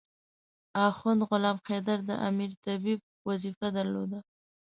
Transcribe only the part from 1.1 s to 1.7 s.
غلام